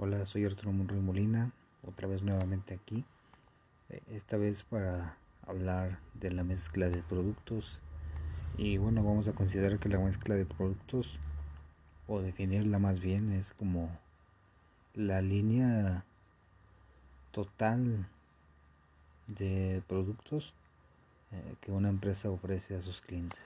Hola, 0.00 0.24
soy 0.26 0.44
Arturo 0.44 0.70
Monroy 0.70 1.00
Molina, 1.00 1.50
otra 1.84 2.06
vez 2.06 2.22
nuevamente 2.22 2.72
aquí, 2.72 3.04
eh, 3.90 4.00
esta 4.12 4.36
vez 4.36 4.62
para 4.62 5.16
hablar 5.44 5.98
de 6.14 6.30
la 6.30 6.44
mezcla 6.44 6.88
de 6.88 7.02
productos 7.02 7.80
y 8.56 8.76
bueno, 8.76 9.02
vamos 9.02 9.26
a 9.26 9.32
considerar 9.32 9.80
que 9.80 9.88
la 9.88 9.98
mezcla 9.98 10.36
de 10.36 10.44
productos 10.44 11.18
o 12.06 12.20
definirla 12.20 12.78
más 12.78 13.00
bien 13.00 13.32
es 13.32 13.52
como 13.54 13.90
la 14.94 15.20
línea 15.20 16.04
total 17.32 18.06
de 19.26 19.82
productos 19.88 20.54
eh, 21.32 21.56
que 21.60 21.72
una 21.72 21.88
empresa 21.88 22.30
ofrece 22.30 22.76
a 22.76 22.82
sus 22.82 23.00
clientes. 23.00 23.40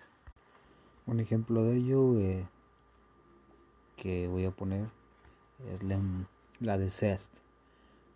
Un 1.06 1.18
ejemplo 1.18 1.64
de 1.64 1.78
ello 1.78 2.20
eh, 2.20 2.44
que 3.96 4.28
voy 4.28 4.44
a 4.44 4.50
poner 4.50 4.86
es 5.72 5.82
la 5.82 5.98
la 6.62 6.78
de 6.78 6.90
Zest, 6.90 7.30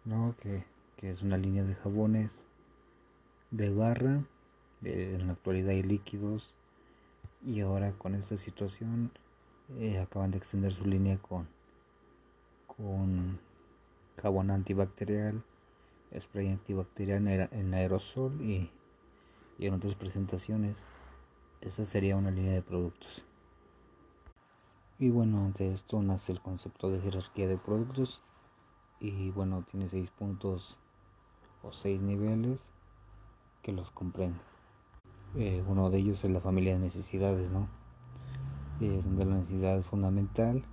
¿no? 0.05 0.35
que, 0.41 0.65
es 1.03 1.23
una 1.23 1.37
línea 1.37 1.63
de 1.63 1.75
jabones 1.75 2.33
de 3.51 3.71
barra, 3.71 4.25
en 4.83 5.27
la 5.27 5.35
actualidad 5.35 5.71
hay 5.71 5.83
líquidos 5.83 6.53
y 7.45 7.61
ahora 7.61 7.93
con 7.93 8.15
esta 8.15 8.37
situación 8.37 9.13
eh, 9.79 9.99
acaban 9.99 10.31
de 10.31 10.39
extender 10.39 10.73
su 10.73 10.85
línea 10.85 11.19
con, 11.19 11.47
con 12.67 13.39
jabón 14.21 14.51
antibacterial, 14.51 15.43
spray 16.19 16.49
antibacterial 16.49 17.49
en 17.53 17.75
aerosol 17.75 18.41
y, 18.41 18.71
y 19.59 19.67
en 19.67 19.75
otras 19.75 19.95
presentaciones. 19.95 20.83
Esta 21.61 21.85
sería 21.85 22.17
una 22.17 22.31
línea 22.31 22.55
de 22.55 22.63
productos. 22.63 23.25
Y 24.99 25.11
bueno, 25.11 25.45
ante 25.45 25.73
esto 25.73 26.03
nace 26.03 26.33
el 26.33 26.41
concepto 26.41 26.91
de 26.91 27.01
jerarquía 27.01 27.49
de 27.49 27.59
productos 27.59 28.23
y 29.01 29.31
bueno, 29.31 29.65
tiene 29.71 29.89
seis 29.89 30.11
puntos 30.11 30.79
o 31.63 31.73
seis 31.73 32.01
niveles 32.01 32.65
que 33.63 33.73
los 33.73 33.91
comprenden. 33.91 34.41
Eh, 35.35 35.63
uno 35.67 35.91
de 35.91 35.99
ellos 35.99 36.25
es 36.25 36.31
la 36.31 36.41
familia 36.41 36.75
de 36.75 36.79
necesidades, 36.79 37.51
¿no? 37.51 37.69
Eh, 38.81 39.03
donde 39.05 39.25
la 39.25 39.35
necesidad 39.37 39.77
es 39.77 39.89
fundamental 39.89 40.65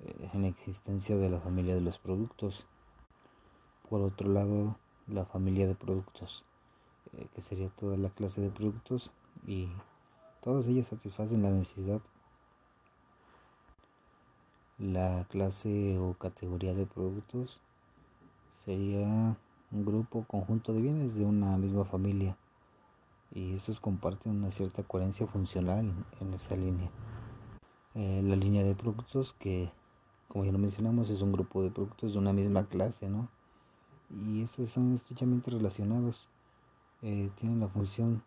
eh, 0.00 0.30
en 0.32 0.42
la 0.42 0.48
existencia 0.48 1.16
de 1.16 1.30
la 1.30 1.40
familia 1.40 1.74
de 1.74 1.80
los 1.80 1.98
productos. 1.98 2.66
Por 3.88 4.00
otro 4.02 4.28
lado, 4.28 4.76
la 5.08 5.24
familia 5.24 5.66
de 5.66 5.74
productos, 5.74 6.44
que 7.34 7.40
sería 7.40 7.68
toda 7.70 7.96
la 7.96 8.10
clase 8.10 8.40
de 8.40 8.50
productos 8.50 9.10
y 9.44 9.68
todas 10.42 10.68
ellas 10.68 10.86
satisfacen 10.86 11.42
la 11.42 11.50
necesidad 11.50 12.00
la 14.80 15.26
clase 15.28 15.98
o 15.98 16.14
categoría 16.14 16.74
de 16.74 16.86
productos 16.86 17.60
sería 18.64 19.36
un 19.70 19.84
grupo 19.84 20.24
conjunto 20.24 20.72
de 20.72 20.80
bienes 20.80 21.14
de 21.14 21.24
una 21.24 21.56
misma 21.58 21.84
familia 21.84 22.36
y 23.32 23.54
esos 23.54 23.78
comparten 23.78 24.32
una 24.32 24.50
cierta 24.50 24.82
coherencia 24.82 25.26
funcional 25.26 25.92
en 26.20 26.34
esa 26.34 26.56
línea. 26.56 26.90
Eh, 27.94 28.22
la 28.24 28.36
línea 28.36 28.64
de 28.64 28.74
productos 28.74 29.34
que, 29.38 29.70
como 30.28 30.44
ya 30.44 30.52
lo 30.52 30.58
mencionamos, 30.58 31.10
es 31.10 31.20
un 31.20 31.32
grupo 31.32 31.62
de 31.62 31.70
productos 31.70 32.14
de 32.14 32.18
una 32.18 32.32
misma 32.32 32.64
clase, 32.64 33.08
¿no? 33.08 33.28
Y 34.26 34.42
esos 34.42 34.70
son 34.70 34.94
estrechamente 34.94 35.50
relacionados. 35.50 36.26
Eh, 37.02 37.30
tienen 37.36 37.60
la 37.60 37.68
función 37.68 38.22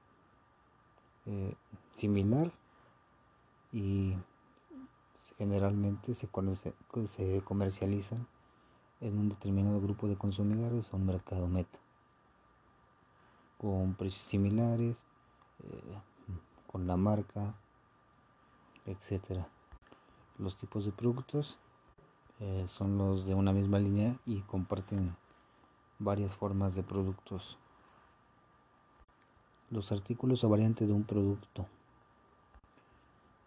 eh, 1.25 1.53
similar 1.97 2.51
y 3.71 4.15
generalmente 5.38 6.14
se, 6.14 6.28
comercializan 7.44 8.28
en 9.02 9.17
un 9.17 9.30
determinado 9.30 9.81
grupo 9.81 10.08
de 10.08 10.16
consumidores 10.16 10.94
o 10.94 10.98
un 10.98 11.06
mercado 11.06 11.48
meta, 11.48 11.80
con 13.58 13.95
precios 13.95 14.23
similares, 14.23 14.98
eh, 15.64 15.98
con 16.67 16.88
la 16.88 16.98
marca, 16.98 17.54
etc. 18.86 19.43
Los 20.38 20.58
tipos 20.58 20.86
de 20.86 20.92
productos 20.92 21.58
eh, 22.39 22.66
son 22.67 22.98
los 22.98 23.26
de 23.26 23.33
una 23.36 23.54
misma 23.54 23.80
línea 23.80 24.17
y 24.26 24.42
comparten 24.42 25.16
varias 25.99 26.36
formas 26.36 26.76
de 26.76 26.83
productos. 26.83 27.58
Los 29.70 29.92
artículos 29.92 30.43
o 30.43 30.49
variantes 30.49 30.88
de 30.88 30.93
un 30.93 31.04
producto 31.04 31.66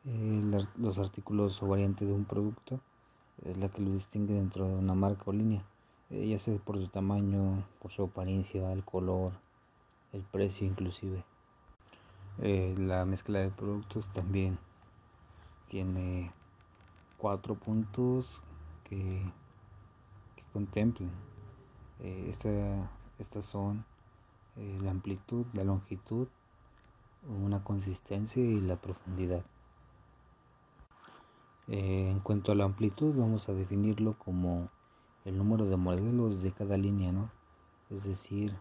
eh, 0.09 0.65
los 0.78 0.99
artículos 0.99 1.61
o 1.65 1.67
variantes 1.67 2.06
de 2.06 2.15
un 2.15 2.25
producto 2.25 2.78
es 3.44 3.56
la 3.56 3.69
que 3.69 3.83
lo 3.83 3.91
distingue 3.91 4.34
dentro 4.34 4.69
de 4.69 4.75
una 4.77 4.94
marca 4.94 5.25
o 5.27 5.33
línea, 5.33 5.65
eh, 6.11 6.28
ya 6.28 6.39
sea 6.39 6.56
por 6.59 6.78
su 6.78 6.87
tamaño, 6.87 7.65
por 7.81 7.91
su 7.91 8.05
apariencia, 8.05 8.72
el 8.72 8.84
color, 8.84 9.33
el 10.12 10.22
precio 10.22 10.65
inclusive. 10.65 11.25
Eh, 12.39 12.77
la 12.78 13.05
mezcla 13.05 13.41
de 13.41 13.50
productos 13.50 14.09
también 14.12 14.59
tiene 15.69 16.31
cuatro 17.19 17.56
puntos 17.56 18.43
que, 18.84 19.22
contemplan. 20.53 21.11
estas 23.19 23.45
son 23.45 23.84
la 24.56 24.91
amplitud, 24.91 25.45
la 25.53 25.65
longitud, 25.65 26.28
una 27.28 27.62
consistencia 27.62 28.43
y 28.43 28.61
la 28.61 28.77
profundidad. 28.77 29.45
Eh, 31.69 32.10
en 32.10 32.21
cuanto 32.21 32.53
a 32.53 32.54
la 32.54 32.65
amplitud, 32.65 33.15
vamos 33.16 33.49
a 33.49 33.53
definirlo 33.53 34.15
como 34.19 34.69
el 35.25 35.37
número 35.37 35.66
de 35.66 35.77
modelos 35.77 36.41
de 36.41 36.53
cada 36.53 36.77
línea, 36.77 37.10
¿no? 37.10 37.28
Es 37.91 38.04
decir, 38.04 38.54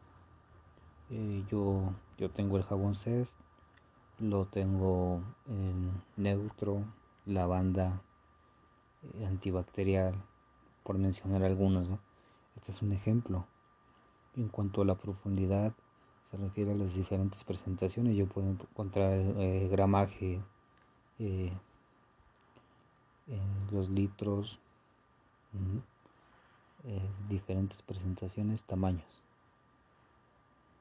eh, 1.11 1.43
yo, 1.51 1.93
yo 2.17 2.31
tengo 2.31 2.57
el 2.57 2.63
jabón 2.63 2.95
CES, 2.95 3.29
lo 4.19 4.45
tengo 4.45 5.21
en 5.47 5.91
neutro, 6.17 6.83
lavanda, 7.27 8.01
eh, 9.03 9.25
antibacterial, 9.27 10.15
por 10.83 10.97
mencionar 10.97 11.43
algunos, 11.43 11.89
¿no? 11.89 11.99
Este 12.55 12.71
es 12.71 12.81
un 12.81 12.91
ejemplo. 12.91 13.45
En 14.35 14.49
cuanto 14.49 14.81
a 14.81 14.85
la 14.85 14.95
profundidad, 14.95 15.73
se 16.31 16.37
refiere 16.37 16.71
a 16.71 16.75
las 16.75 16.95
diferentes 16.95 17.43
presentaciones. 17.43 18.15
Yo 18.17 18.25
puedo 18.25 18.49
encontrar 18.49 19.21
gramaje, 19.69 20.41
los 23.71 23.89
litros, 23.89 24.59
eh, 26.83 27.09
diferentes 27.29 27.81
presentaciones, 27.81 28.61
tamaños. 28.63 29.05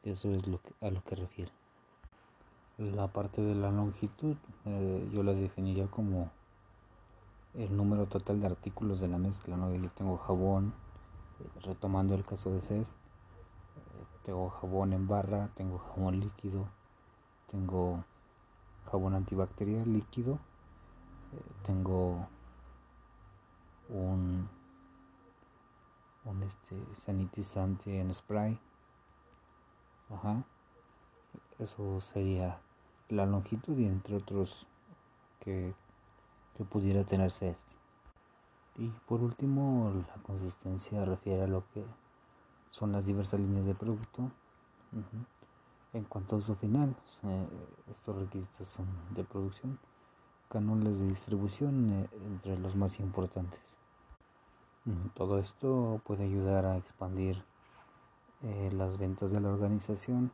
Eso 0.03 0.31
es 0.35 0.47
lo 0.47 0.61
que, 0.61 0.87
a 0.87 0.91
lo 0.91 1.03
que 1.03 1.15
refiere. 1.17 1.51
La 2.77 3.09
parte 3.09 3.41
de 3.41 3.55
la 3.55 3.71
longitud 3.71 4.37
eh, 4.67 5.09
yo 5.13 5.23
la 5.23 5.33
definiría 5.33 5.87
como 5.87 6.31
el 7.55 7.75
número 7.75 8.07
total 8.07 8.41
de 8.41 8.47
artículos 8.47 9.01
de 9.01 9.09
la 9.09 9.17
mezcla. 9.17 9.57
¿no? 9.57 9.75
Yo 9.75 9.89
tengo 9.93 10.19
jabón, 10.19 10.75
eh, 11.41 11.61
retomando 11.63 12.15
el 12.15 12.25
caso 12.25 12.51
de 12.51 12.61
CES, 12.61 12.97
tengo 14.25 14.51
jabón 14.51 14.93
en 14.93 15.07
barra, 15.07 15.49
tengo 15.55 15.79
jabón 15.79 16.21
líquido, 16.21 16.67
tengo 17.51 18.05
jabón 18.91 19.15
antibacterial 19.15 19.91
líquido, 19.91 20.39
tengo 21.63 22.27
un, 23.89 24.49
un 26.25 26.43
este, 26.43 26.77
sanitizante 26.95 28.01
en 28.01 28.13
spray. 28.13 28.59
Ajá. 30.11 30.45
Eso 31.59 32.01
sería 32.01 32.61
la 33.09 33.27
longitud 33.27 33.79
y 33.79 33.87
entre 33.87 34.17
otros 34.17 34.67
que, 35.41 35.75
que 36.55 36.65
pudiera 36.65 37.05
tenerse 37.05 37.51
este. 37.51 37.75
Y 38.77 38.89
por 39.07 39.23
último, 39.23 39.93
la 40.09 40.23
consistencia 40.23 41.05
refiere 41.05 41.43
a 41.43 41.47
lo 41.47 41.65
que 41.73 41.85
son 42.71 42.91
las 42.91 43.07
diversas 43.07 43.39
líneas 43.39 43.67
de 43.67 43.75
producto. 43.75 44.31
En 45.93 46.05
cuanto 46.05 46.37
a 46.37 46.41
su 46.41 46.57
final, 46.57 46.97
eh, 47.23 47.49
estos 47.91 48.17
requisitos 48.17 48.67
son 48.67 48.87
de 49.11 49.23
producción 49.23 49.79
cánulas 50.49 50.99
de 50.99 51.09
distribución 51.09 51.91
eh, 51.91 52.09
entre 52.27 52.59
los 52.59 52.77
más 52.77 53.01
importantes. 53.01 53.79
Mm, 54.85 55.09
todo 55.15 55.39
esto 55.39 56.01
puede 56.05 56.25
ayudar 56.25 56.67
a 56.67 56.77
expandir 56.77 57.43
eh, 58.43 58.71
las 58.73 58.99
ventas 58.99 59.31
de 59.33 59.41
la 59.41 59.49
organización. 59.49 60.31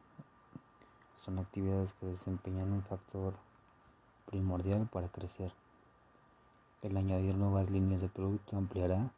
Son 1.14 1.38
actividades 1.38 1.92
que 1.94 2.06
desempeñan 2.06 2.72
un 2.72 2.82
factor 2.82 3.34
primordial 4.26 4.88
para 4.90 5.08
crecer. 5.08 5.52
El 6.82 6.96
añadir 6.96 7.34
nuevas 7.36 7.70
líneas 7.70 8.00
de 8.00 8.08
producto 8.08 8.56
ampliará 8.56 9.12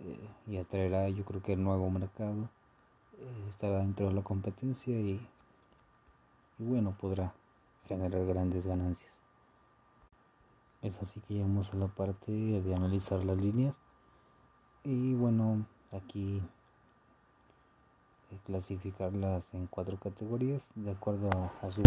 eh, 0.00 0.28
y 0.46 0.56
atraerá 0.56 1.08
yo 1.08 1.24
creo 1.24 1.42
que 1.42 1.52
el 1.52 1.62
nuevo 1.62 1.90
mercado. 1.90 2.48
estará 3.48 3.78
dentro 3.78 4.08
de 4.08 4.14
la 4.14 4.22
competencia 4.22 4.98
y 4.98 5.26
bueno, 6.58 6.96
podrá 6.98 7.34
generar 7.86 8.24
grandes 8.26 8.66
ganancias. 8.66 9.12
Es 10.86 11.02
así 11.02 11.18
que 11.18 11.34
llegamos 11.34 11.74
a 11.74 11.76
la 11.78 11.88
parte 11.88 12.30
de 12.30 12.72
analizar 12.72 13.24
las 13.24 13.36
líneas. 13.42 13.74
y 14.84 15.14
bueno 15.14 15.66
aquí 15.90 16.40
eh, 18.30 18.38
clasificarlas 18.44 19.52
en 19.52 19.66
cuatro 19.66 19.98
categorías 19.98 20.68
de 20.76 20.92
acuerdo 20.92 21.28
a, 21.60 21.72
su 21.72 21.82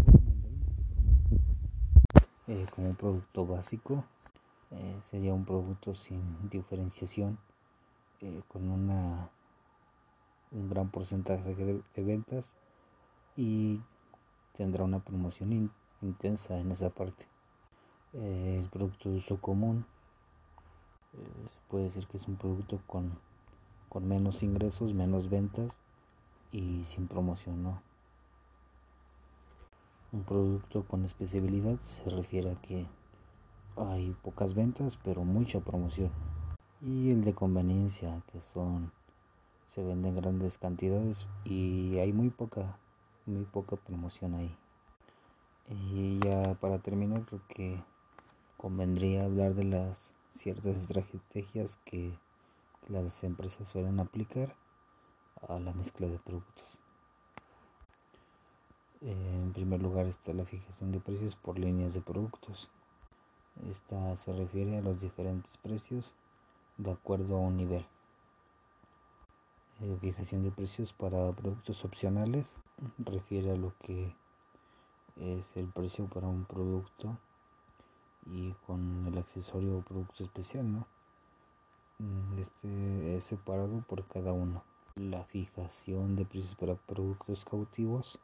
eh, 2.48 2.66
como 2.75 2.94
producto 2.96 3.46
básico 3.46 4.04
eh, 4.72 5.00
sería 5.10 5.34
un 5.34 5.46
producto 5.46 5.96
sin 5.96 6.50
diferenciación 6.50 7.38
con 8.50 8.69
una 8.69 9.30
un 10.51 10.69
gran 10.69 10.90
porcentaje 10.90 11.56
de, 11.56 12.04
ventas 12.04 12.51
y 13.38 13.80
tendrá 14.57 14.84
una 14.84 15.00
promoción 15.00 15.72
intensa 16.01 16.60
en 16.60 16.74
esa 16.74 16.90
parte 16.90 17.38
el 18.14 18.68
producto 18.72 19.10
de 19.10 19.18
uso 19.18 19.38
común 19.38 19.86
se 21.14 21.60
puede 21.70 21.86
decir 21.86 22.08
que 22.08 22.18
es 22.18 22.28
un 22.28 22.36
producto 22.36 22.80
con, 22.88 23.12
con 23.88 24.08
menos 24.08 24.44
ingresos 24.44 24.94
menos 24.94 25.30
ventas 25.30 25.78
y 26.52 26.84
sin 26.86 27.08
promoción, 27.08 27.64
¿no? 27.64 27.82
Un 30.12 30.24
producto 30.24 30.84
con 30.86 31.06
especialidad 31.06 31.78
se 31.84 32.10
refiere 32.10 32.52
a 32.52 32.62
que 32.62 32.88
hay 33.78 34.16
pocas 34.24 34.56
ventas 34.56 34.98
pero 35.04 35.24
mucha 35.24 35.60
promoción. 35.60 36.12
Y 36.82 37.12
el 37.12 37.24
de 37.26 37.34
conveniencia, 37.34 38.22
que 38.32 38.42
son 38.42 38.92
se 39.70 39.84
venden 39.84 40.16
grandes 40.16 40.58
cantidades 40.58 41.28
y 41.46 42.00
hay 42.00 42.12
muy 42.12 42.30
poca 42.30 42.78
muy 43.28 43.44
poca 43.46 43.76
promoción 43.76 44.34
ahí. 44.34 44.56
Y 45.70 46.20
ya 46.20 46.56
para 46.56 46.80
terminar 46.80 47.22
creo 47.26 47.42
que 47.48 47.80
convendría 48.60 49.24
hablar 49.24 49.56
de 49.56 49.64
las 49.64 50.14
ciertas 50.36 50.76
estrategias 50.76 51.78
que 51.86 52.12
las 52.90 53.24
empresas 53.24 53.70
suelen 53.70 54.02
aplicar 54.02 54.54
a 55.48 55.60
la 55.60 55.72
mezcla 55.72 56.08
de 56.08 56.20
productos. 56.20 56.78
En 59.00 59.54
primer 59.54 59.82
lugar 59.82 60.08
está 60.08 60.34
la 60.34 60.44
fijación 60.44 60.92
de 60.92 61.00
precios 61.00 61.38
por 61.38 61.58
líneas 61.58 61.94
de 61.94 62.02
productos. 62.02 62.70
Esta 63.70 64.18
se 64.18 64.34
refiere 64.34 64.78
a 64.78 64.82
los 64.82 65.00
diferentes 65.00 65.56
precios 65.56 66.14
de 66.78 66.92
acuerdo 66.92 67.38
a 67.38 67.40
un 67.40 67.56
nivel. 67.56 67.86
Eh, 69.80 69.98
fijación 70.02 70.44
de 70.44 70.52
precios 70.52 70.92
para 70.92 71.32
productos 71.32 71.86
opcionales 71.86 72.46
refiere 72.98 73.52
a 73.52 73.56
lo 73.56 73.72
que 73.80 74.14
es 75.16 75.56
el 75.56 75.70
precio 75.70 76.08
para 76.08 76.28
un 76.28 76.44
producto 76.44 77.18
y 78.25 78.51
con 78.66 79.06
el 79.07 79.18
accesorio 79.18 79.77
o 79.77 79.81
producto 79.81 80.24
especial, 80.24 80.71
¿no? 80.71 80.88
Mm, 82.00 82.39
este 82.39 83.18
es 83.18 83.24
separado 83.24 83.83
por 83.88 84.06
cada 84.07 84.31
uno 84.31 84.63
la 85.00 85.24
fijación 85.24 86.16
de 86.16 86.25
precios 86.25 86.56
para 86.56 86.75
productos 86.75 87.45
cautivos. 87.45 88.19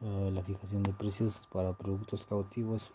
Eh, 0.00 0.30
la 0.32 0.42
fijación 0.42 0.82
de 0.82 0.92
precios 0.92 1.46
para 1.52 1.74
productos 1.74 2.26
cautivos 2.26 2.92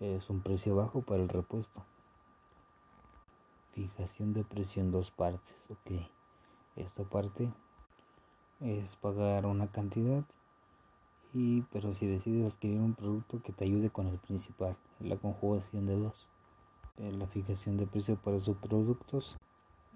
es 0.00 0.28
un 0.28 0.40
precio 0.40 0.74
bajo 0.74 1.02
para 1.02 1.22
el 1.22 1.28
repuesto. 1.28 1.82
Fijación 3.72 4.34
de 4.34 4.44
precio 4.44 4.82
en 4.82 4.90
dos 4.90 5.10
partes. 5.10 5.54
Ok, 5.70 6.02
esta 6.76 7.04
parte 7.04 7.52
es 8.60 8.96
pagar 8.96 9.46
una 9.46 9.68
cantidad 9.68 10.24
y 11.32 11.62
pero 11.72 11.94
si 11.94 12.06
decides 12.06 12.52
adquirir 12.52 12.80
un 12.80 12.94
producto 12.94 13.40
que 13.42 13.52
te 13.52 13.64
ayude 13.64 13.90
con 13.90 14.08
el 14.08 14.18
principal, 14.18 14.76
la 15.04 15.16
conjugación 15.16 15.86
de 15.86 15.96
dos. 15.96 16.26
Eh, 16.98 17.12
la 17.12 17.26
fijación 17.26 17.76
de 17.76 17.86
precio 17.86 18.16
para 18.16 18.38
subproductos 18.38 19.36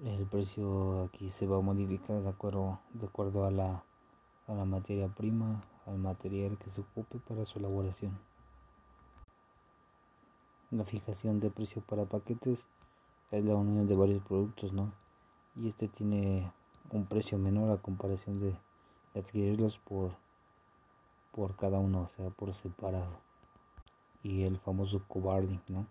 el 0.04 0.26
precio 0.26 1.04
aquí 1.04 1.30
se 1.30 1.46
va 1.46 1.56
a 1.56 1.62
modificar 1.62 2.20
de 2.20 2.28
acuerdo, 2.28 2.78
de 2.92 3.06
acuerdo 3.06 3.46
a, 3.46 3.50
la, 3.50 3.82
a 4.46 4.52
la 4.52 4.66
materia 4.66 5.08
prima, 5.08 5.62
al 5.86 5.96
material 5.96 6.58
que 6.58 6.70
se 6.70 6.82
ocupe 6.82 7.18
para 7.18 7.46
su 7.46 7.58
elaboración. 7.58 8.18
La 10.70 10.84
fijación 10.84 11.40
de 11.40 11.48
precio 11.48 11.80
para 11.80 12.04
paquetes 12.04 12.66
es 13.30 13.44
la 13.44 13.54
unión 13.54 13.86
de 13.86 13.96
varios 13.96 14.22
productos, 14.22 14.74
¿no? 14.74 14.92
Y 15.56 15.68
este 15.68 15.88
tiene 15.88 16.52
un 16.90 17.06
precio 17.06 17.38
menor 17.38 17.70
a 17.70 17.80
comparación 17.80 18.38
de, 18.38 18.54
adquirirlos 19.18 19.78
por, 19.78 20.10
por 21.32 21.56
cada 21.56 21.78
uno, 21.78 22.02
o 22.02 22.08
sea, 22.08 22.28
por 22.28 22.52
separado. 22.52 23.25
Y 24.26 24.42
el 24.42 24.58
famoso 24.58 25.04
covarding, 25.06 25.62
¿no? 25.68 25.86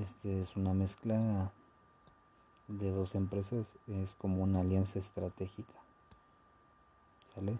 Este 0.00 0.40
es 0.40 0.56
una 0.56 0.72
mezcla 0.72 1.52
de 2.66 2.90
dos 2.92 3.14
empresas 3.14 3.66
es 3.88 4.14
como 4.14 4.42
una 4.42 4.60
alianza 4.60 4.98
estratégica. 4.98 5.74
¿Sale? 7.34 7.58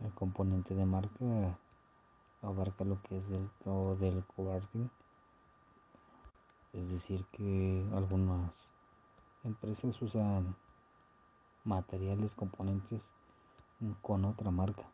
El 0.00 0.14
componente 0.14 0.74
de 0.74 0.86
marca 0.86 1.58
abarca 2.40 2.84
lo 2.84 3.02
que 3.02 3.18
es 3.18 3.28
del 3.28 3.50
todo 3.62 3.96
del 3.96 4.24
covarding. 4.24 4.88
Es 6.72 6.88
decir, 6.88 7.26
que 7.32 7.86
algunas 7.92 8.50
empresas 9.44 10.00
usan 10.00 10.56
materiales, 11.64 12.34
componentes 12.34 13.06
con 14.00 14.24
otra 14.24 14.50
marca. 14.50 14.86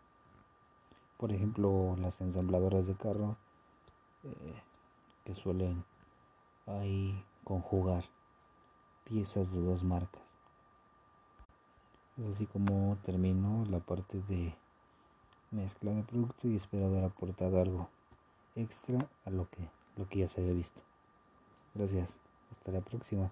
Por 1.16 1.32
ejemplo, 1.32 1.96
las 2.00 2.20
ensambladoras 2.20 2.86
de 2.86 2.94
carro 2.94 3.36
eh, 4.24 4.62
que 5.24 5.34
suelen 5.34 5.84
ahí 6.66 7.24
conjugar 7.44 8.04
piezas 9.04 9.52
de 9.52 9.60
dos 9.60 9.82
marcas. 9.82 10.22
Es 12.18 12.34
así 12.34 12.46
como 12.46 12.96
termino 13.04 13.64
la 13.70 13.80
parte 13.80 14.20
de 14.28 14.54
mezcla 15.50 15.92
de 15.92 16.02
producto 16.02 16.48
y 16.48 16.56
espero 16.56 16.86
haber 16.86 17.04
aportado 17.04 17.60
algo 17.60 17.88
extra 18.56 18.98
a 19.24 19.30
lo 19.30 19.48
que, 19.50 19.68
lo 19.96 20.08
que 20.08 20.20
ya 20.20 20.28
se 20.28 20.40
había 20.40 20.52
visto. 20.52 20.80
Gracias. 21.74 22.16
Hasta 22.52 22.72
la 22.72 22.80
próxima. 22.80 23.30